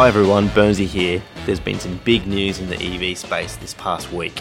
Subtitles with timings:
[0.00, 1.22] Hi everyone, Burnsy here.
[1.44, 4.40] There's been some big news in the EV space this past week.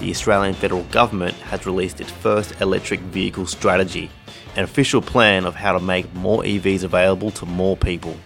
[0.00, 4.10] The Australian federal government has released its first electric vehicle strategy,
[4.56, 8.16] an official plan of how to make more EVs available to more people.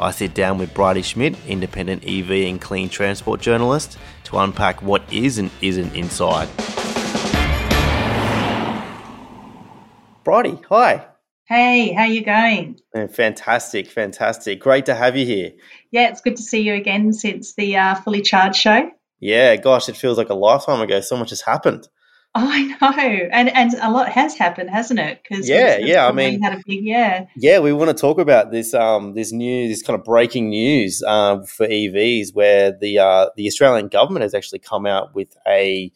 [0.00, 5.04] I sit down with Bridie Schmidt, independent EV and clean transport journalist, to unpack what
[5.12, 6.48] is and isn't inside.
[10.24, 11.06] Bridie, hi.
[11.50, 12.78] Hey, how you going?
[13.12, 14.60] fantastic, fantastic.
[14.60, 15.50] Great to have you here.
[15.90, 18.88] Yeah, it's good to see you again since the uh, Fully Charged show.
[19.18, 21.00] Yeah, gosh, it feels like a lifetime ago.
[21.00, 21.88] So much has happened.
[22.36, 25.24] I know, and and a lot has happened, hasn't it?
[25.24, 27.24] Because yeah, yeah, I mean, had a big yeah.
[27.36, 31.02] Yeah, we want to talk about this um this news, this kind of breaking news
[31.02, 35.90] um, for EVs, where the uh, the Australian government has actually come out with a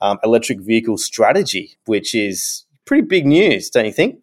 [0.00, 4.22] um, electric vehicle strategy, which is pretty big news, don't you think?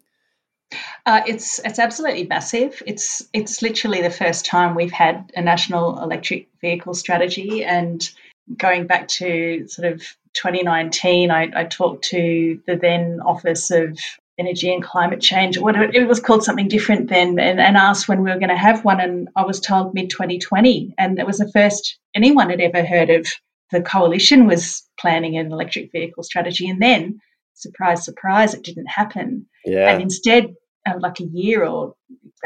[1.06, 2.82] Uh, it's it's absolutely massive.
[2.86, 8.08] It's it's literally the first time we've had a national electric vehicle strategy, and
[8.56, 10.02] going back to sort of
[10.34, 13.98] 2019, I, I talked to the then Office of
[14.38, 15.58] Energy and Climate Change.
[15.58, 18.56] What it was called something different then, and, and asked when we were going to
[18.56, 22.60] have one, and I was told mid 2020, and it was the first anyone had
[22.60, 23.26] ever heard of.
[23.72, 27.20] The coalition was planning an electric vehicle strategy, and then
[27.54, 29.46] surprise, surprise, it didn't happen.
[29.64, 29.90] Yeah.
[29.90, 30.54] And instead,
[30.86, 31.94] uh, like a year or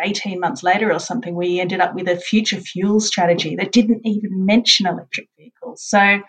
[0.01, 4.01] 18 months later or something, we ended up with a future fuel strategy that didn't
[4.05, 5.83] even mention electric vehicles.
[5.85, 6.21] So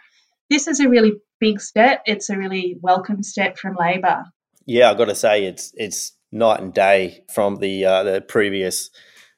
[0.50, 2.02] this is a really big step.
[2.06, 4.24] It's a really welcome step from Labor.
[4.66, 8.90] Yeah, I've got to say it's it's night and day from the uh, the previous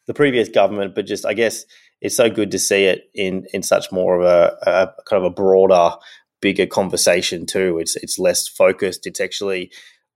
[0.08, 1.66] the previous government, but just I guess
[2.02, 5.32] it's so good to see it in in such more of a, a kind of
[5.32, 5.96] a broader
[6.42, 7.80] bigger conversation too.
[7.80, 9.08] It's it's less focused.
[9.08, 9.72] It's actually,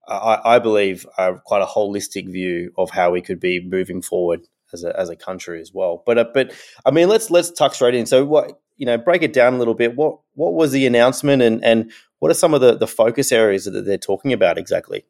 [0.07, 4.47] I, I believe, uh, quite a holistic view of how we could be moving forward
[4.73, 6.03] as a as a country as well.
[6.05, 6.53] But uh, but
[6.85, 8.05] I mean, let's let's tuck straight in.
[8.05, 9.95] So what you know, break it down a little bit.
[9.95, 13.65] What what was the announcement, and and what are some of the the focus areas
[13.65, 15.05] that they're talking about exactly?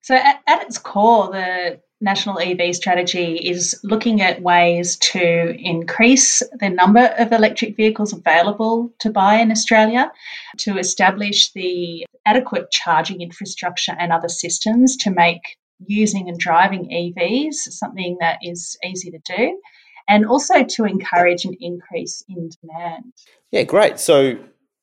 [0.00, 6.42] So at, at its core, the national EV strategy is looking at ways to increase
[6.60, 10.12] the number of electric vehicles available to buy in Australia,
[10.58, 15.56] to establish the adequate charging infrastructure and other systems to make
[15.86, 19.58] using and driving EVs something that is easy to do,
[20.06, 23.12] and also to encourage an increase in demand.
[23.50, 23.98] Yeah, great.
[23.98, 24.38] So,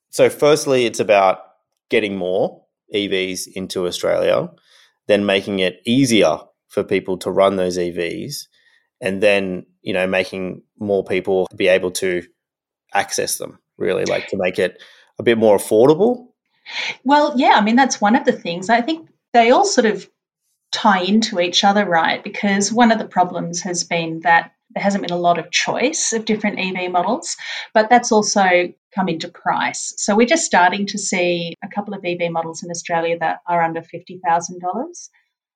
[0.10, 1.44] so firstly, it's about
[1.90, 4.50] getting more EVs into Australia,
[5.08, 6.40] then making it easier
[6.72, 8.48] for people to run those EVs
[9.02, 12.24] and then, you know, making more people be able to
[12.94, 14.81] access them, really, like to make it
[15.20, 16.28] a bit more affordable?
[17.04, 18.70] Well, yeah, I mean, that's one of the things.
[18.70, 20.10] I think they all sort of
[20.72, 22.24] tie into each other, right?
[22.24, 26.14] Because one of the problems has been that there hasn't been a lot of choice
[26.14, 27.36] of different EV models,
[27.74, 29.94] but that's also come into price.
[29.98, 33.62] So we're just starting to see a couple of EV models in Australia that are
[33.62, 35.10] under $50,000.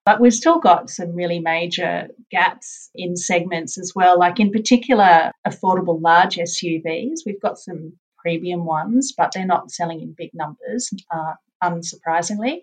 [0.06, 5.32] But we've still got some really major gaps in segments as well, like in particular,
[5.48, 7.22] affordable large SUVs.
[7.26, 11.34] We've got some premium ones, but they're not selling in big numbers, uh,
[11.64, 12.60] unsurprisingly.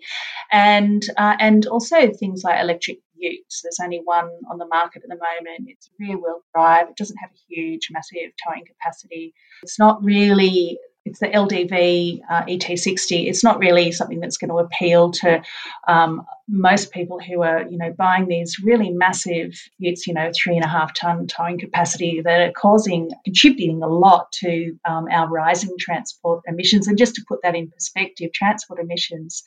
[0.51, 3.61] And, uh, and also things like electric utes.
[3.61, 5.69] There's only one on the market at the moment.
[5.69, 6.89] It's rear wheel drive.
[6.89, 9.33] It doesn't have a huge, massive towing capacity.
[9.63, 13.27] It's not really it's the LDV uh, ET60.
[13.27, 15.41] It's not really something that's going to appeal to
[15.87, 20.55] um, most people who are, you know, buying these really massive utes, you know, three
[20.55, 25.27] and a half ton towing capacity that are causing, contributing a lot to um, our
[25.27, 26.87] rising transport emissions.
[26.87, 29.43] And just to put that in perspective, transport emissions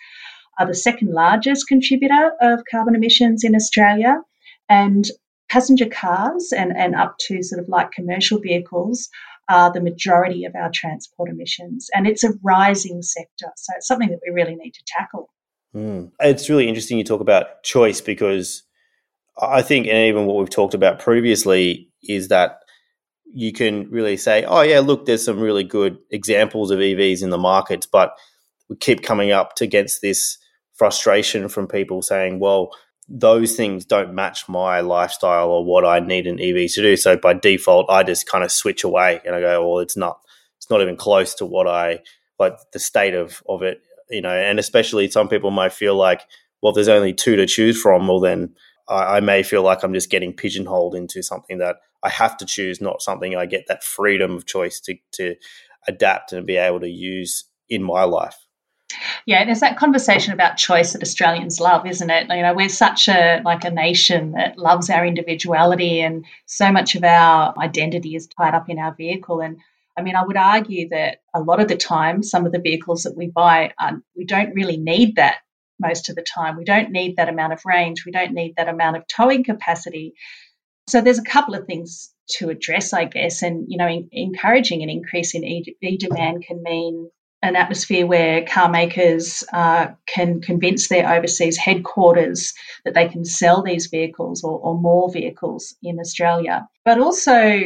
[0.59, 4.21] are the second largest contributor of carbon emissions in Australia.
[4.69, 5.07] And
[5.49, 9.09] passenger cars and, and up to sort of light commercial vehicles
[9.49, 11.89] are the majority of our transport emissions.
[11.95, 13.47] And it's a rising sector.
[13.57, 15.31] So it's something that we really need to tackle.
[15.75, 16.11] Mm.
[16.21, 18.63] It's really interesting you talk about choice because
[19.41, 22.59] I think, and even what we've talked about previously, is that
[23.33, 27.31] you can really say, oh, yeah, look, there's some really good examples of EVs in
[27.31, 28.13] the markets, but
[28.69, 30.39] we keep coming up against this
[30.75, 32.71] frustration from people saying, well,
[33.09, 36.97] those things don't match my lifestyle or what I need an EV to do.
[36.97, 40.21] So by default, I just kind of switch away and I go, well, it's not,
[40.59, 42.01] it's not even close to what I
[42.39, 43.81] like the state of of it,
[44.11, 44.35] you know.
[44.35, 46.23] And especially some people might feel like,
[46.63, 48.09] well, there's only two to choose from.
[48.09, 48.55] Well, then
[48.89, 52.47] I, I may feel like I'm just getting pigeonholed into something that I have to
[52.47, 55.37] choose, not something I get that freedom of choice to to
[55.89, 58.46] adapt and be able to use in my life.
[59.25, 62.29] Yeah, there's that conversation about choice that Australians love, isn't it?
[62.29, 66.95] You know, we're such a like a nation that loves our individuality, and so much
[66.95, 69.41] of our identity is tied up in our vehicle.
[69.41, 69.59] And
[69.97, 73.05] I mean, I would argue that a lot of the time, some of the vehicles
[73.05, 75.39] that we buy, um, we don't really need that
[75.81, 76.57] most of the time.
[76.57, 78.05] We don't need that amount of range.
[78.05, 80.15] We don't need that amount of towing capacity.
[80.89, 84.83] So there's a couple of things to address, I guess, and you know, in, encouraging
[84.83, 87.11] an increase in e demand can mean
[87.43, 92.53] an atmosphere where car makers uh, can convince their overseas headquarters
[92.85, 97.61] that they can sell these vehicles or, or more vehicles in Australia, but also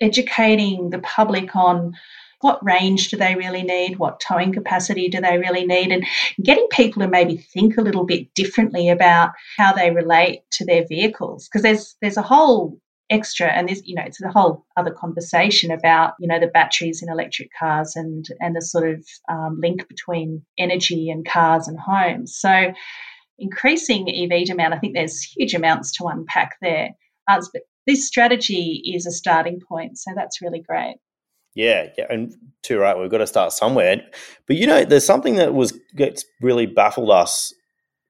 [0.00, 1.94] educating the public on
[2.42, 3.98] what range do they really need?
[3.98, 5.92] What towing capacity do they really need?
[5.92, 6.04] And
[6.42, 10.84] getting people to maybe think a little bit differently about how they relate to their
[10.86, 11.48] vehicles.
[11.48, 12.78] Because there's there's a whole
[13.12, 17.02] extra and this you know it's a whole other conversation about you know the batteries
[17.02, 21.78] in electric cars and and the sort of um, link between energy and cars and
[21.78, 22.72] homes so
[23.38, 26.90] increasing ev demand i think there's huge amounts to unpack there
[27.28, 30.96] uh, but this strategy is a starting point so that's really great
[31.54, 32.96] yeah, yeah, and too right.
[32.98, 34.00] We've got to start somewhere.
[34.46, 37.52] But you know, there's something that was gets really baffled us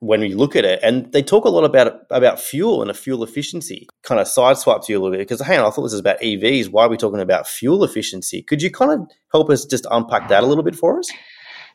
[0.03, 2.95] when we look at it, and they talk a lot about about fuel and a
[2.95, 3.87] fuel efficiency.
[4.03, 6.71] Kind of sideswipes you a little bit because, hey, I thought this was about EVs.
[6.71, 8.43] Why are we talking about fuel efficiency?
[8.43, 11.09] Could you kind of help us just unpack that a little bit for us?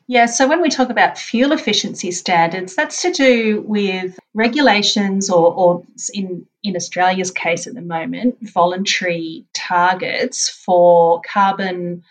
[0.08, 5.52] Yeah, so when we talk about fuel efficiency standards, that's to do with regulations or,
[5.52, 5.82] or
[6.12, 12.02] in, in Australia's case at the moment, voluntary targets for carbon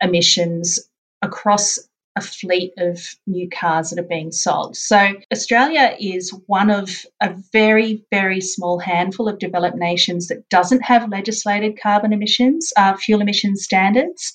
[0.00, 0.80] emissions
[1.22, 1.78] across
[2.16, 4.76] a fleet of new cars that are being sold.
[4.76, 10.82] So, Australia is one of a very, very small handful of developed nations that doesn't
[10.82, 14.32] have legislated carbon emissions, uh, fuel emission standards.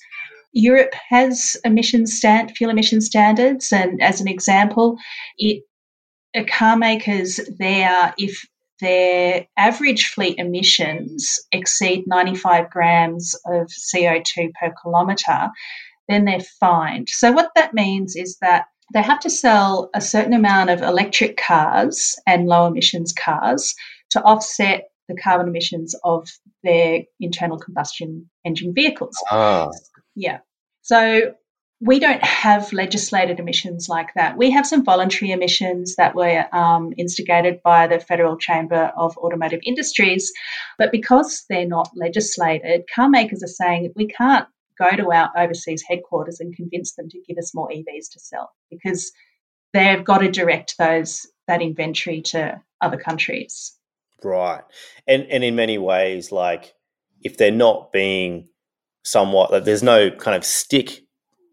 [0.52, 4.96] Europe has emissions stand, fuel emission standards, and as an example,
[5.38, 5.62] it
[6.48, 8.46] car makers there, if
[8.80, 15.50] their average fleet emissions exceed 95 grams of CO2 per kilometre,
[16.10, 17.08] then they're fined.
[17.08, 21.36] So, what that means is that they have to sell a certain amount of electric
[21.36, 23.74] cars and low emissions cars
[24.10, 26.28] to offset the carbon emissions of
[26.62, 29.16] their internal combustion engine vehicles.
[29.30, 29.68] Ah.
[30.14, 30.38] Yeah.
[30.82, 31.34] So
[31.80, 34.36] we don't have legislated emissions like that.
[34.36, 39.60] We have some voluntary emissions that were um, instigated by the Federal Chamber of Automotive
[39.64, 40.30] Industries,
[40.78, 44.46] but because they're not legislated, car makers are saying we can't
[44.80, 48.50] go to our overseas headquarters and convince them to give us more EVs to sell
[48.70, 49.12] because
[49.72, 53.76] they've got to direct those that inventory to other countries.
[54.22, 54.62] Right.
[55.06, 56.74] And and in many ways like
[57.22, 58.48] if they're not being
[59.04, 61.02] somewhat like there's no kind of stick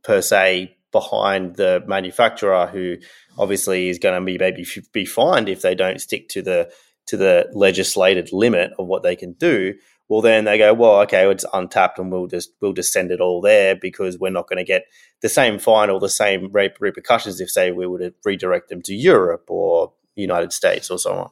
[0.03, 2.95] per se behind the manufacturer who
[3.37, 6.69] obviously is going to be maybe be fined if they don't stick to the
[7.07, 9.73] to the legislated limit of what they can do
[10.09, 13.21] well then they go well okay it's untapped and we'll just we'll just send it
[13.21, 14.85] all there because we're not going to get
[15.21, 18.93] the same fine or the same repercussions if say we were to redirect them to
[18.93, 21.29] Europe or United States or so on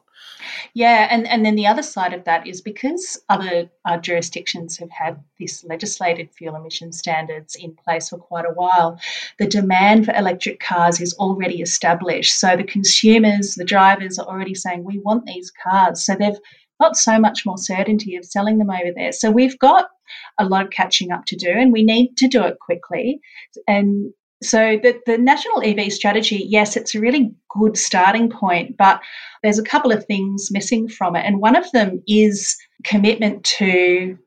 [0.74, 4.90] yeah, and, and then the other side of that is because other uh, jurisdictions have
[4.90, 9.00] had this legislated fuel emission standards in place for quite a while,
[9.38, 12.38] the demand for electric cars is already established.
[12.38, 16.04] So the consumers, the drivers are already saying, we want these cars.
[16.04, 16.38] So they've
[16.80, 19.12] got so much more certainty of selling them over there.
[19.12, 19.88] So we've got
[20.38, 23.20] a lot of catching up to do, and we need to do it quickly.
[23.66, 29.00] And so the, the national EV strategy, yes, it's a really good starting point, but
[29.42, 31.24] there's a couple of things missing from it.
[31.24, 34.18] And one of them is commitment to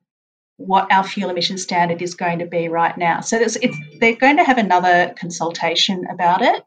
[0.57, 3.21] what our fuel emission standard is going to be right now.
[3.21, 3.57] So it's,
[3.99, 6.63] they're going to have another consultation about it,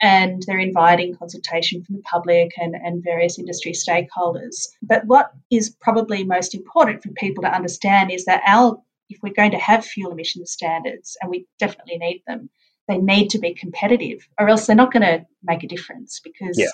[0.00, 4.66] and they're inviting consultation from the public and, and various industry stakeholders.
[4.82, 8.78] But what is probably most important for people to understand is that our
[9.10, 12.48] if we're going to have fuel emission standards, and we definitely need them,
[12.88, 16.58] they need to be competitive, or else they're not going to make a difference because
[16.58, 16.68] yeah.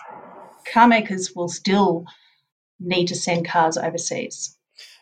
[0.72, 2.04] car makers will still
[2.78, 4.56] need to send cars overseas.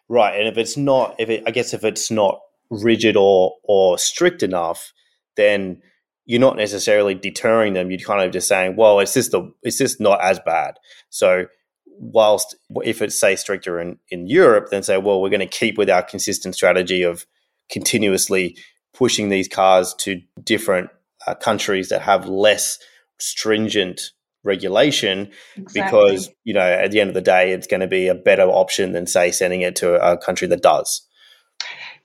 [0.09, 3.99] Right, and if it's not, if it, I guess if it's not rigid or or
[3.99, 4.93] strict enough,
[5.37, 5.83] then
[6.29, 7.91] you're not necessarily deterring them.
[7.91, 10.75] You're kind of just saying, well, it's just the, it's just not as bad.
[11.09, 11.47] So
[11.87, 12.55] whilst
[12.85, 15.89] if it's say stricter in, in Europe, then say, well, we're going to keep with
[15.89, 17.25] our consistent strategy of
[17.71, 18.59] continuously
[18.93, 20.91] pushing these cars to different
[21.27, 22.79] uh, countries that have less
[23.19, 24.13] stringent
[24.45, 25.83] regulation exactly.
[25.83, 28.45] because you know at the end of the day it's going to be a better
[28.45, 31.08] option than say sending it to a country that does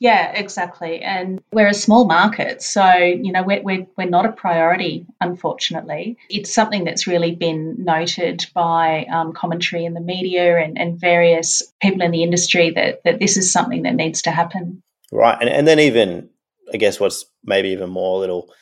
[0.03, 0.99] Yeah, exactly.
[1.01, 6.17] And we're a small market, so you know we're, we're, we're not a priority, unfortunately.
[6.29, 11.63] It's something that's really been noted by um, commentary in the media and, and various
[11.81, 14.83] people in the industry that, that this is something that needs to happen.
[15.09, 16.29] Right, and and then even
[16.73, 18.53] I guess what's maybe even more a little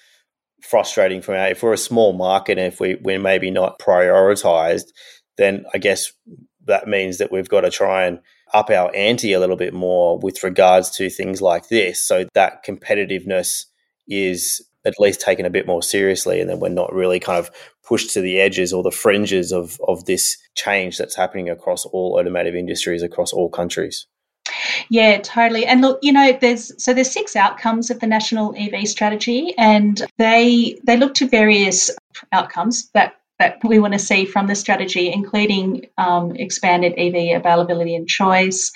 [0.62, 4.90] frustrating for me if we're a small market and if we we're maybe not prioritized,
[5.38, 6.14] then I guess
[6.66, 8.20] that means that we've got to try and
[8.54, 12.66] up our ante a little bit more with regards to things like this so that
[12.66, 13.66] competitiveness
[14.08, 17.52] is at least taken a bit more seriously and then we're not really kind of
[17.84, 22.18] pushed to the edges or the fringes of, of this change that's happening across all
[22.20, 24.08] automotive industries across all countries.
[24.90, 25.66] Yeah, totally.
[25.66, 30.02] And look, you know, there's so there's six outcomes of the national EV strategy, and
[30.18, 31.92] they they look to various
[32.32, 37.96] outcomes that that we want to see from the strategy, including um, expanded EV availability
[37.96, 38.72] and choice,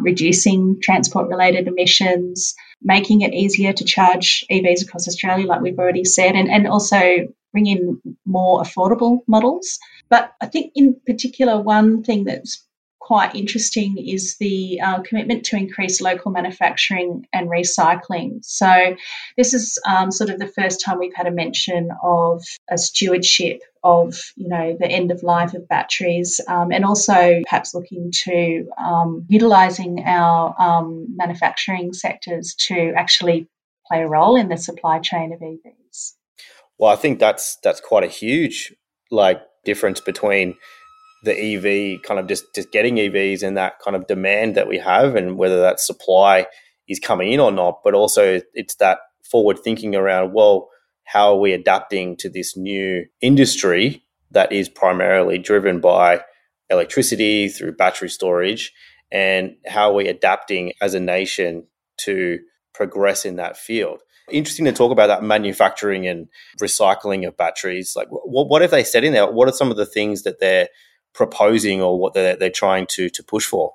[0.00, 6.04] reducing transport related emissions, making it easier to charge EVs across Australia, like we've already
[6.04, 9.78] said, and, and also bring in more affordable models.
[10.10, 12.66] But I think, in particular, one thing that's
[13.08, 18.44] quite interesting is the uh, commitment to increase local manufacturing and recycling.
[18.44, 18.96] So,
[19.38, 23.62] this is um, sort of the first time we've had a mention of a stewardship
[23.82, 28.68] of you know the end of life of batteries, um, and also perhaps looking to
[28.78, 33.48] um, utilising our um, manufacturing sectors to actually
[33.86, 36.12] play a role in the supply chain of EVs.
[36.76, 38.74] Well, I think that's that's quite a huge
[39.10, 40.56] like difference between
[41.24, 44.78] the EV kind of just just getting EVs and that kind of demand that we
[44.78, 46.46] have, and whether that supply
[46.88, 47.80] is coming in or not.
[47.84, 48.98] But also, it's that
[49.30, 50.68] forward thinking around well,
[51.04, 56.22] how are we adapting to this new industry that is primarily driven by
[56.70, 58.72] electricity through battery storage,
[59.10, 61.66] and how are we adapting as a nation
[61.98, 62.38] to
[62.74, 64.02] progress in that field?
[64.30, 66.28] Interesting to talk about that manufacturing and
[66.60, 67.94] recycling of batteries.
[67.96, 69.30] Like, what, what have they said in there?
[69.30, 70.68] What are some of the things that they're
[71.18, 73.74] proposing or what they're, they're trying to to push for?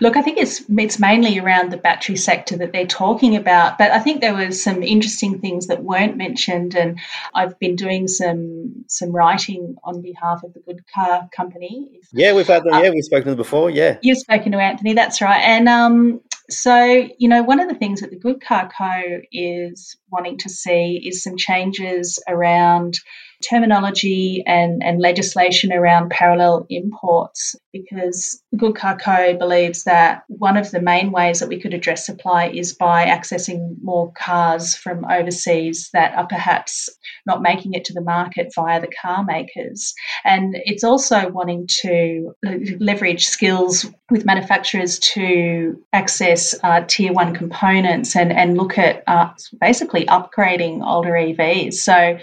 [0.00, 3.90] Look, I think it's it's mainly around the battery sector that they're talking about, but
[3.90, 6.98] I think there was some interesting things that weren't mentioned, and
[7.34, 12.00] I've been doing some some writing on behalf of the Good Car Company.
[12.12, 12.74] Yeah, we've had them.
[12.74, 13.70] Uh, yeah, we've spoken to them before.
[13.70, 14.92] Yeah, you've spoken to Anthony.
[14.92, 18.70] That's right, and um, so you know, one of the things that the Good Car
[18.76, 22.98] Co is wanting to see is some changes around
[23.48, 30.70] terminology and, and legislation around parallel imports because Good Car Co believes that one of
[30.70, 35.90] the main ways that we could address supply is by accessing more cars from overseas
[35.92, 36.88] that are perhaps
[37.26, 39.94] not making it to the market via the car makers.
[40.24, 42.34] And it's also wanting to
[42.80, 49.30] leverage skills with manufacturers to access uh, tier one components and, and look at uh,
[49.60, 51.74] basically upgrading older EVs.
[51.74, 52.18] So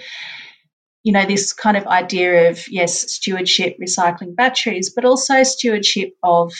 [1.03, 6.53] you know, this kind of idea of, yes, stewardship, recycling batteries, but also stewardship of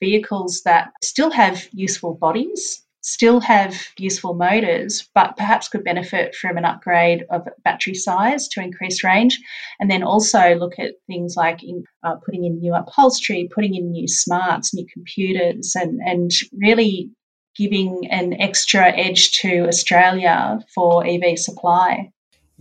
[0.00, 6.56] vehicles that still have useful bodies, still have useful motors, but perhaps could benefit from
[6.56, 9.38] an upgrade of battery size to increase range.
[9.78, 13.90] And then also look at things like in, uh, putting in new upholstery, putting in
[13.90, 17.10] new smarts, new computers, and, and really
[17.56, 22.10] giving an extra edge to Australia for EV supply.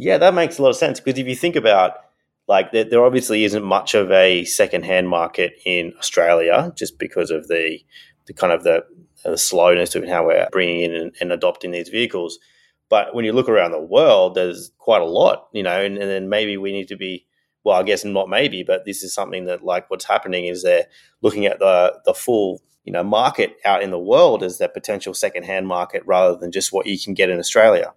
[0.01, 1.97] Yeah, that makes a lot of sense because if you think about
[2.47, 7.49] like there, there obviously isn't much of a secondhand market in Australia just because of
[7.49, 7.79] the
[8.25, 8.85] the kind of the,
[9.25, 12.39] the slowness of how we're bringing in and, and, adopting these vehicles.
[12.87, 16.09] But when you look around the world, there's quite a lot, you know, and, and
[16.09, 17.25] then maybe we need to be
[17.65, 20.87] well, I guess not maybe, but this is something that like what's happening is they're
[21.21, 25.13] looking at the the full you know market out in the world as their potential
[25.13, 27.93] secondhand market rather than just what you can get in Australia.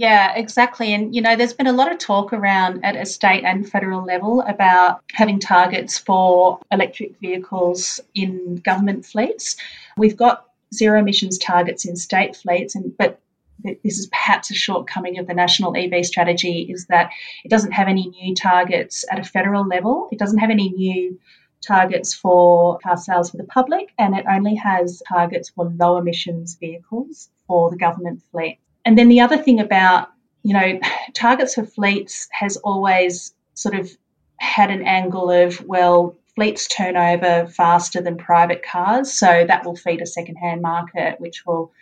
[0.00, 0.94] Yeah, exactly.
[0.94, 4.02] And, you know, there's been a lot of talk around at a state and federal
[4.02, 9.56] level about having targets for electric vehicles in government fleets.
[9.98, 13.20] We've got zero emissions targets in state fleets, and but
[13.62, 17.10] this is perhaps a shortcoming of the national EV strategy is that
[17.44, 20.08] it doesn't have any new targets at a federal level.
[20.10, 21.20] It doesn't have any new
[21.60, 26.56] targets for car sales for the public, and it only has targets for low emissions
[26.58, 28.60] vehicles for the government fleet.
[28.84, 30.10] And then the other thing about,
[30.42, 30.80] you know,
[31.14, 33.90] targets for fleets has always sort of
[34.38, 39.12] had an angle of, well, fleets turn over faster than private cars.
[39.12, 41.72] So that will feed a secondhand market, which will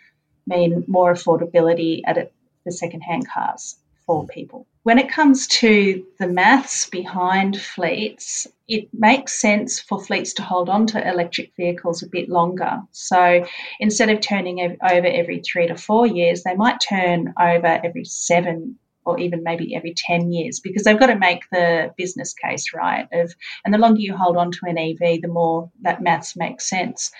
[0.45, 2.33] mean more affordability at it,
[2.65, 3.77] the secondhand cars
[4.09, 4.65] for people.
[4.83, 10.67] when it comes to the maths behind fleets, it makes sense for fleets to hold
[10.67, 12.79] on to electric vehicles a bit longer.
[12.91, 13.45] So
[13.79, 18.79] instead of turning over every three to four years, they might turn over every seven
[19.05, 23.07] or even maybe every 10 years because they've got to make the business case right
[23.11, 26.69] of and the longer you hold on to an EV the more that maths makes
[26.69, 27.11] sense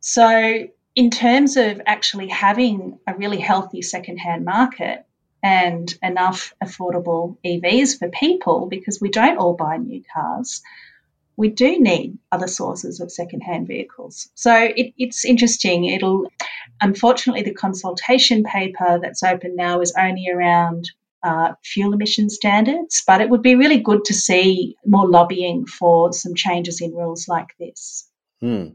[0.00, 5.04] so in terms of actually having a really healthy secondhand market
[5.44, 10.60] and enough affordable EVs for people because we don't all buy new cars
[11.36, 14.28] we do need other sources of secondhand vehicles.
[14.34, 15.86] So it, it's interesting.
[15.86, 16.30] It'll,
[16.80, 20.90] unfortunately, the consultation paper that's open now is only around
[21.22, 26.12] uh, fuel emission standards, but it would be really good to see more lobbying for
[26.12, 28.08] some changes in rules like this.
[28.40, 28.68] Hmm.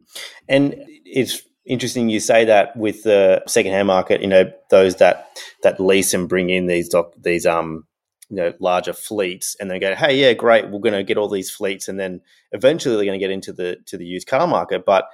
[0.47, 4.21] And it's interesting you say that with the secondhand market.
[4.21, 7.85] You know, those that that lease and bring in these doc, these um
[8.29, 11.29] you know larger fleets and they go hey yeah great we're going to get all
[11.29, 12.21] these fleets and then
[12.51, 15.05] eventually they're going to get into the to the used car market but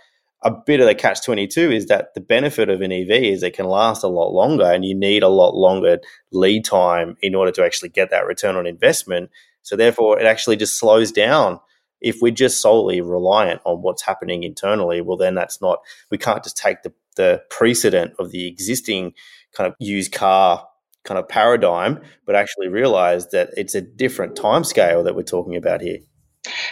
[0.43, 3.53] a bit of the catch 22 is that the benefit of an EV is it
[3.53, 5.97] can last a lot longer and you need a lot longer
[6.33, 9.29] lead time in order to actually get that return on investment
[9.61, 11.57] so therefore it actually just slows down
[12.05, 16.43] if we're just solely reliant on what's happening internally well then that's not we can't
[16.43, 19.13] just take the the precedent of the existing
[19.53, 20.67] kind of used car
[21.05, 25.55] kind of paradigm, but actually realize that it's a different time scale that we're talking
[25.55, 25.99] about here.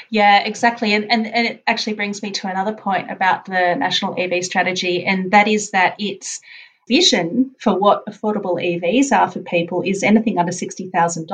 [0.09, 0.93] Yeah, exactly.
[0.93, 5.05] And, and, and it actually brings me to another point about the national EV strategy,
[5.05, 6.41] and that is that its
[6.87, 11.29] vision for what affordable EVs are for people is anything under $60,000.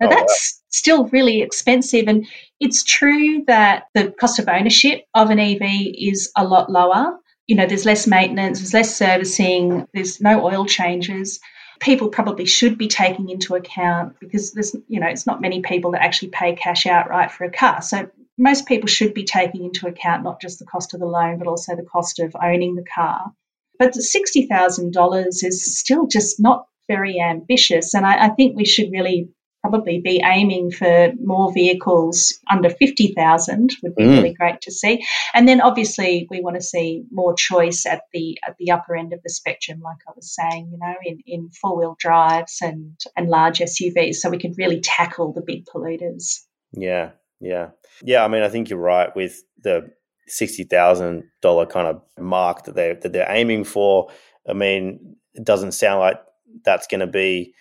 [0.00, 0.64] Now, oh, that's wow.
[0.70, 2.08] still really expensive.
[2.08, 2.26] And
[2.60, 5.62] it's true that the cost of ownership of an EV
[5.96, 7.18] is a lot lower.
[7.46, 11.40] You know, there's less maintenance, there's less servicing, there's no oil changes
[11.80, 15.90] people probably should be taking into account because there's you know it's not many people
[15.90, 19.86] that actually pay cash outright for a car so most people should be taking into
[19.86, 22.84] account not just the cost of the loan but also the cost of owning the
[22.84, 23.32] car
[23.78, 29.28] but $60000 is still just not very ambitious and I, I think we should really
[29.68, 34.10] probably be aiming for more vehicles under 50,000 would be mm.
[34.10, 35.04] really great to see.
[35.34, 39.12] And then obviously we want to see more choice at the at the upper end
[39.12, 43.28] of the spectrum like I was saying, you know, in in four-wheel drives and and
[43.28, 46.42] large SUVs so we can really tackle the big polluters.
[46.72, 47.10] Yeah.
[47.40, 47.70] Yeah.
[48.02, 49.90] Yeah, I mean I think you're right with the
[50.28, 54.10] $60,000 kind of mark that they that they're aiming for.
[54.48, 56.20] I mean, it doesn't sound like
[56.64, 57.54] that's going to be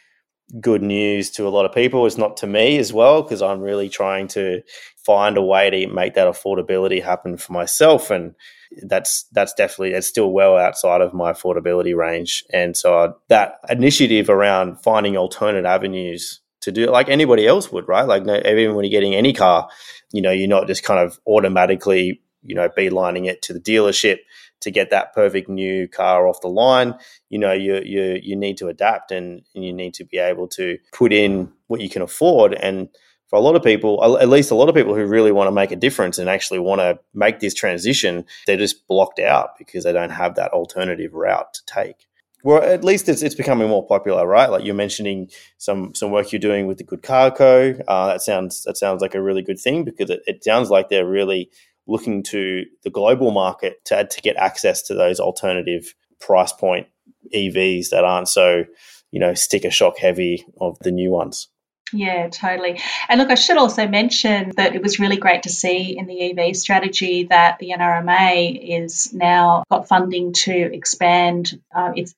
[0.62, 2.06] good news to a lot of people.
[2.06, 4.62] It's not to me as well because I'm really trying to
[5.06, 8.36] find a way to make that affordability happen for myself, and
[8.84, 12.44] that's that's definitely it's still well outside of my affordability range.
[12.54, 17.72] And so uh, that initiative around finding alternate avenues to do it like anybody else
[17.72, 18.08] would, right?
[18.08, 19.70] Like no, even when you're getting any car,
[20.12, 24.20] you know, you're not just kind of automatically you know beelining it to the dealership
[24.62, 26.96] to get that perfect new car off the line,
[27.30, 30.48] you know, you you you need to adapt and, and you need to be able
[30.50, 32.54] to put in what you can afford.
[32.54, 32.90] And
[33.28, 35.52] for a lot of people, at least a lot of people who really want to
[35.52, 39.84] make a difference and actually want to make this transition, they're just blocked out because
[39.84, 42.08] they don't have that alternative route to take.
[42.44, 44.52] Well, at least it's, it's becoming more popular, right?
[44.52, 47.74] Like you're mentioning some some work you're doing with the Good Car Co.
[47.88, 50.90] Uh, that sounds that sounds like a really good thing because it, it sounds like
[50.90, 51.50] they're really
[51.88, 56.88] looking to the global market to, to get access to those alternative price point
[57.34, 58.64] EVs that aren't so,
[59.12, 61.50] you know, sticker shock heavy of the new ones.
[61.94, 62.80] Yeah, totally.
[63.08, 66.32] And look, I should also mention that it was really great to see in the
[66.32, 72.16] EV strategy that the NRMA is now got funding to expand uh, its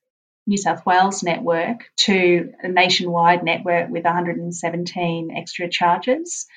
[0.48, 6.48] New South Wales network to a nationwide network with 117 extra charges.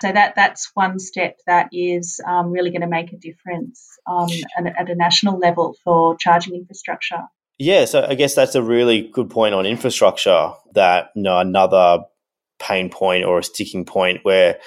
[0.00, 4.28] So that that's one step that is um, really going to make a difference um,
[4.56, 7.22] at, a national level for charging infrastructure.
[7.58, 10.52] Yeah, so I guess that's a really good point on infrastructure.
[10.74, 11.98] That you know, another
[12.58, 14.58] pain point or a sticking point where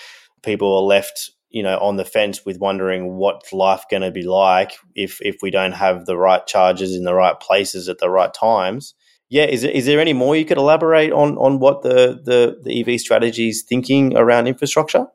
[0.44, 4.24] people are left you know on the fence with wondering what's life going to be
[4.24, 8.10] like if if we don't have the right charges in the right places at the
[8.10, 8.96] right times
[9.30, 12.82] yeah is, is there any more you could elaborate on on what the the, the
[12.82, 15.06] ev strategy is thinking around infrastructure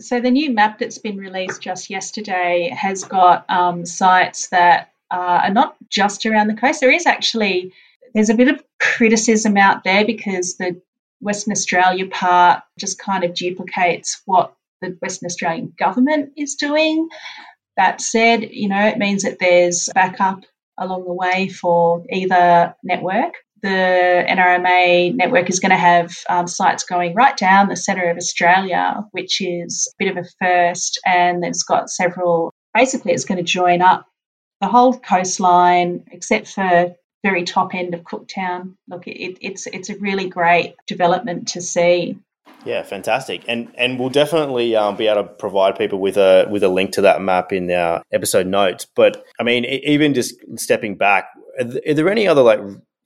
[0.00, 5.40] so the new map that's been released just yesterday has got um, sites that uh,
[5.44, 6.80] are not just around the coast.
[6.80, 7.72] There is actually
[8.14, 10.80] there's a bit of criticism out there because the
[11.20, 17.08] Western Australia part just kind of duplicates what the Western Australian government is doing.
[17.76, 20.44] That said, you know, it means that there's backup
[20.78, 23.34] along the way for either network.
[23.62, 28.16] The NRMA network is going to have um, sites going right down the centre of
[28.16, 32.52] Australia, which is a bit of a first, and it's got several.
[32.74, 34.06] Basically, it's going to join up
[34.60, 38.74] the whole coastline, except for very top end of Cooktown.
[38.88, 42.18] Look, it, it's it's a really great development to see.
[42.64, 46.62] Yeah, fantastic, and and we'll definitely um, be able to provide people with a with
[46.62, 48.86] a link to that map in our episode notes.
[48.94, 52.60] But I mean, even just stepping back, are, are there any other like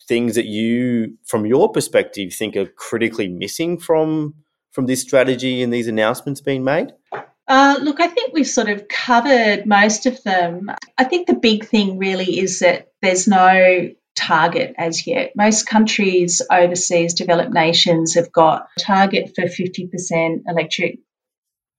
[0.06, 4.34] things that you, from your perspective, think are critically missing from
[4.72, 6.92] from this strategy and these announcements being made?
[7.46, 10.70] Uh, look, I think we've sort of covered most of them.
[10.98, 15.32] I think the big thing really is that there's no target as yet.
[15.36, 20.98] Most countries, overseas developed nations, have got a target for 50% electric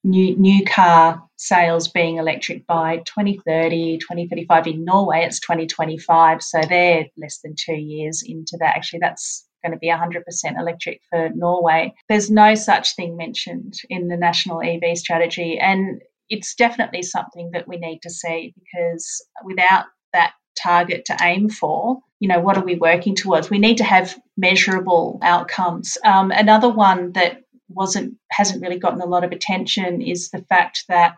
[0.05, 4.67] new, new car sales being electric by 2030, 2035.
[4.67, 8.75] In Norway, it's 2025, so they're less than two years into that.
[8.75, 10.23] Actually, that's going to be 100%
[10.59, 11.93] electric for Norway.
[12.07, 17.67] There's no such thing mentioned in the national EV strategy, and it's definitely something that
[17.67, 22.63] we need to see because without that target to aim for, you know, what are
[22.63, 23.49] we working towards?
[23.49, 25.97] We need to have measurable outcomes.
[26.03, 30.85] Um, another one that wasn't hasn't really gotten a lot of attention is the fact
[30.87, 31.15] that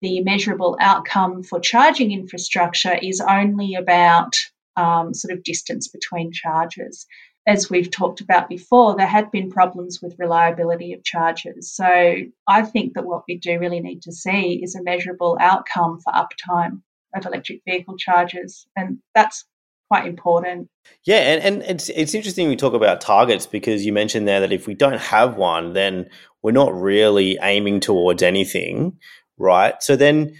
[0.00, 4.34] the measurable outcome for charging infrastructure is only about
[4.76, 7.06] um, sort of distance between charges.
[7.46, 11.72] As we've talked about before, there had been problems with reliability of charges.
[11.72, 12.16] So
[12.48, 16.12] I think that what we do really need to see is a measurable outcome for
[16.12, 16.82] uptime
[17.14, 18.66] of electric vehicle charges.
[18.76, 19.44] And that's
[19.88, 20.68] quite important.
[21.04, 24.52] Yeah, and, and it's it's interesting we talk about targets because you mentioned there that
[24.52, 26.08] if we don't have one, then
[26.42, 28.98] we're not really aiming towards anything,
[29.38, 29.74] right?
[29.82, 30.34] So then,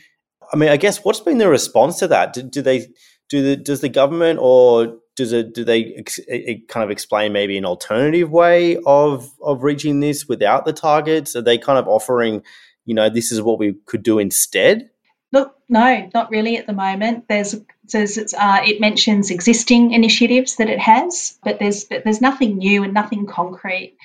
[0.52, 2.32] I mean, I guess what's been the response to that?
[2.32, 2.86] Do, do they
[3.28, 7.32] do the does the government or does it do they ex, it kind of explain
[7.32, 11.36] maybe an alternative way of of reaching this without the targets?
[11.36, 12.42] Are they kind of offering,
[12.84, 14.90] you know, this is what we could do instead?
[15.34, 17.24] Look, no, not really at the moment.
[17.28, 17.56] There's,
[17.92, 22.84] there's uh, it mentions existing initiatives that it has, but there's but there's nothing new
[22.84, 23.96] and nothing concrete.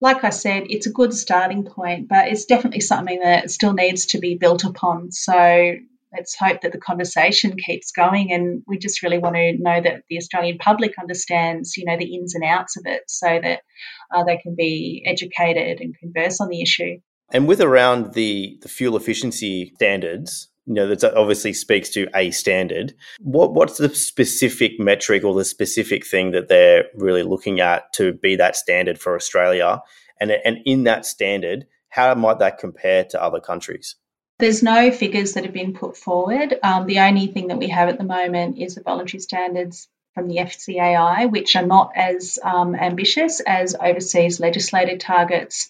[0.00, 4.06] Like I said, it's a good starting point, but it's definitely something that still needs
[4.06, 5.12] to be built upon.
[5.12, 5.76] So
[6.12, 10.02] let's hope that the conversation keeps going, and we just really want to know that
[10.10, 13.60] the Australian public understands, you know, the ins and outs of it, so that
[14.12, 16.98] uh, they can be educated and converse on the issue.
[17.30, 22.30] And with around the, the fuel efficiency standards, you know, that obviously speaks to a
[22.32, 22.94] standard.
[23.20, 28.12] What what's the specific metric or the specific thing that they're really looking at to
[28.12, 29.80] be that standard for Australia?
[30.20, 33.96] And and in that standard, how might that compare to other countries?
[34.38, 36.56] There's no figures that have been put forward.
[36.62, 40.28] Um, the only thing that we have at the moment is the voluntary standards from
[40.28, 45.68] the FCAI, which are not as um, ambitious as overseas legislated targets,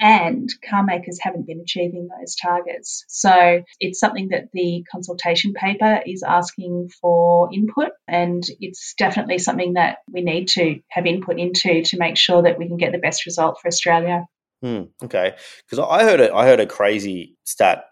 [0.00, 3.04] and car makers haven't been achieving those targets.
[3.08, 9.74] So it's something that the consultation paper is asking for input, and it's definitely something
[9.74, 12.98] that we need to have input into to make sure that we can get the
[12.98, 14.24] best result for Australia.
[14.62, 15.34] Hmm, okay,
[15.68, 17.84] because I heard a, I heard a crazy stat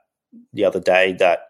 [0.55, 1.41] the other day that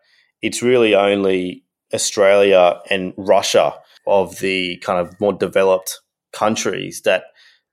[0.43, 1.63] it's really only
[1.95, 3.75] Australia and Russia
[4.11, 6.01] of the kind of more developed
[6.33, 7.23] countries that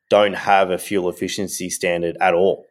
[0.10, 2.66] don't have a fuel efficiency standard at all.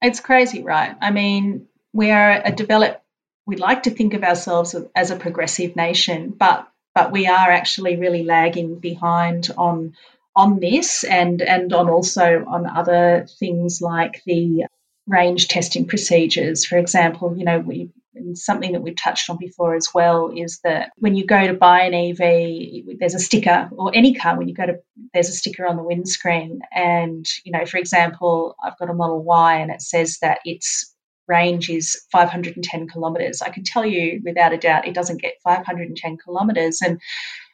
[0.00, 0.96] It's crazy, right?
[1.00, 3.02] I mean, we are a developed.
[3.44, 7.96] We like to think of ourselves as a progressive nation, but but we are actually
[7.96, 9.94] really lagging behind on
[10.36, 14.66] on this and and on also on other things like the
[15.08, 16.64] range testing procedures.
[16.64, 20.60] For example, you know, we and something that we've touched on before as well is
[20.64, 24.48] that when you go to buy an EV, there's a sticker, or any car, when
[24.48, 24.78] you go to,
[25.14, 26.60] there's a sticker on the windscreen.
[26.72, 30.94] And, you know, for example, I've got a Model Y and it says that its
[31.26, 33.42] range is 510 kilometres.
[33.42, 36.80] I can tell you without a doubt it doesn't get 510 kilometres.
[36.82, 37.00] And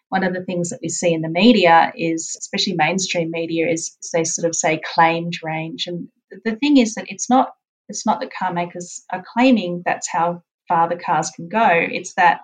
[0.09, 3.97] one of the things that we see in the media is, especially mainstream media, is
[4.13, 5.87] they sort of say claimed range.
[5.87, 6.09] And
[6.45, 7.55] the thing is that it's not
[7.89, 11.69] it's not that car makers are claiming that's how far the cars can go.
[11.71, 12.41] It's that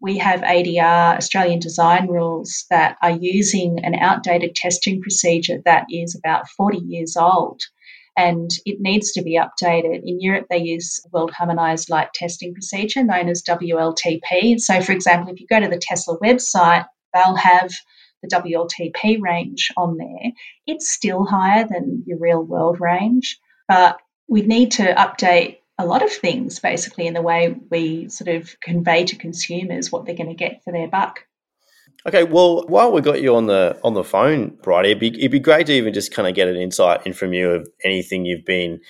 [0.00, 6.16] we have ADR, Australian design rules, that are using an outdated testing procedure that is
[6.16, 7.60] about 40 years old
[8.16, 10.02] and it needs to be updated.
[10.04, 14.60] In Europe, they use World Harmonized Light Testing Procedure known as WLTP.
[14.60, 17.72] So, for example, if you go to the Tesla website, they'll have
[18.22, 20.32] the WLTP range on there.
[20.66, 26.02] It's still higher than your real world range, but we need to update a lot
[26.02, 30.28] of things basically in the way we sort of convey to consumers what they're going
[30.28, 31.26] to get for their buck.
[32.06, 35.30] Okay, well, while we got you on the on the phone, Bridie, it'd be, it'd
[35.30, 38.24] be great to even just kind of get an insight in from you of anything
[38.24, 38.80] you've been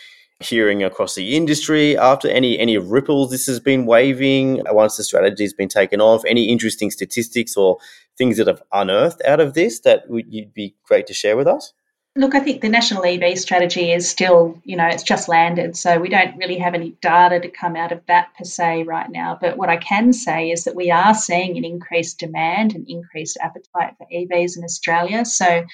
[0.41, 5.05] hearing across the industry after any any ripples this has been waving uh, once the
[5.05, 7.79] strategy has been taken off any interesting statistics or
[8.19, 11.47] things that have unearthed out of this that would you'd be great to share with
[11.47, 11.73] us
[12.15, 15.79] Look, I think the national EV strategy is still, you know, it's just landed.
[15.79, 19.11] So we don't really have any data to come out of that per se right
[19.11, 19.39] now.
[19.41, 23.39] But what I can say is that we are seeing an increased demand and increased
[23.41, 25.25] appetite for EVs in Australia.
[25.25, 25.65] So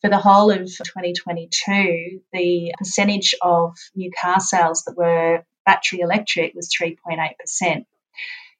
[0.00, 6.52] for the whole of 2022, the percentage of new car sales that were battery electric
[6.54, 7.84] was 3.8%.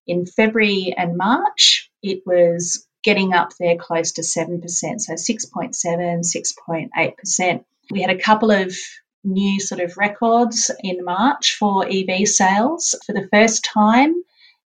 [0.06, 7.64] In February and March, it was getting up there close to 7%, so 6.7, 6.8%.
[7.92, 8.76] We had a couple of
[9.22, 12.96] new sort of records in March for EV sales.
[13.06, 14.12] For the first time,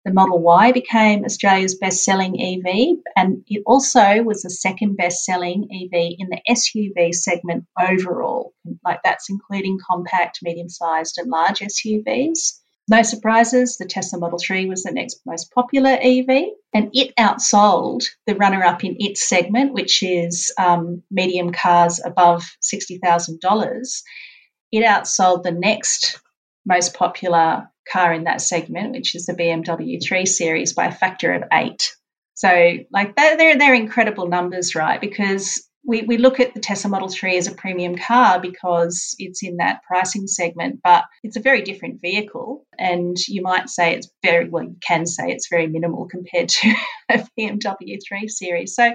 [0.06, 5.26] the Model Y became Australia's best selling EV, and it also was the second best
[5.26, 8.54] selling EV in the SUV segment overall.
[8.86, 12.59] Like that's including compact, medium sized, and large SUVs.
[12.90, 18.04] No surprises, the Tesla Model 3 was the next most popular EV, and it outsold
[18.26, 24.02] the runner up in its segment, which is um, medium cars above $60,000.
[24.72, 26.20] It outsold the next
[26.66, 31.32] most popular car in that segment, which is the BMW 3 Series, by a factor
[31.32, 31.96] of eight.
[32.34, 35.00] So, like, they're, they're incredible numbers, right?
[35.00, 39.44] Because we, we look at the Tesla Model 3 as a premium car because it's
[39.44, 42.66] in that pricing segment, but it's a very different vehicle.
[42.78, 46.74] And you might say it's very, well, you can say it's very minimal compared to
[47.10, 48.76] a BMW 3 Series.
[48.76, 48.94] So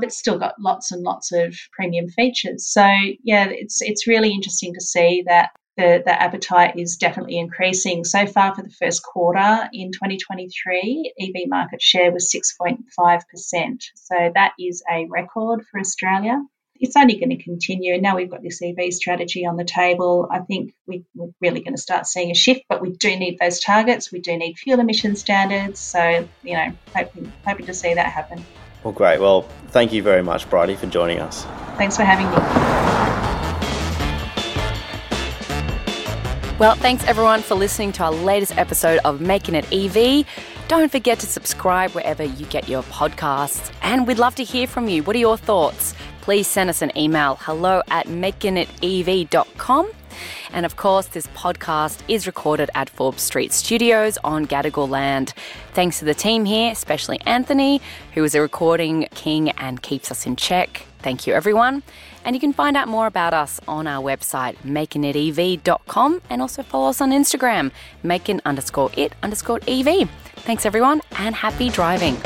[0.00, 2.66] it's still got lots and lots of premium features.
[2.66, 2.86] So,
[3.24, 8.04] yeah, it's, it's really interesting to see that the, the appetite is definitely increasing.
[8.04, 13.82] So far for the first quarter in 2023, EV market share was 6.5%.
[13.94, 16.42] So that is a record for Australia.
[16.80, 18.00] It's only going to continue.
[18.00, 20.28] Now we've got this EV strategy on the table.
[20.30, 23.38] I think we, are really going to start seeing a shift, but we do need
[23.38, 24.10] those targets.
[24.10, 25.78] We do need fuel emission standards.
[25.78, 28.44] So, you know, hoping, hoping to see that happen.
[28.82, 29.20] Well, great.
[29.20, 31.44] Well, thank you very much, Bridie, for joining us.
[31.76, 33.17] Thanks for having me.
[36.58, 40.26] Well, thanks everyone for listening to our latest episode of Makin' It EV.
[40.66, 43.70] Don't forget to subscribe wherever you get your podcasts.
[43.80, 45.04] And we'd love to hear from you.
[45.04, 45.94] What are your thoughts?
[46.20, 49.90] Please send us an email hello at makinitev.com.
[50.52, 55.34] And of course, this podcast is recorded at Forbes Street Studios on Gadigal land.
[55.74, 57.80] Thanks to the team here, especially Anthony,
[58.14, 60.86] who is a recording king and keeps us in check.
[60.98, 61.84] Thank you, everyone.
[62.28, 66.90] And you can find out more about us on our website, makinitev.com, and also follow
[66.90, 67.70] us on Instagram,
[68.02, 70.10] making underscore it underscore EV.
[70.36, 72.18] Thanks, everyone, and happy driving.